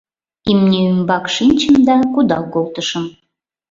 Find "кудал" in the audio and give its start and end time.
2.13-2.43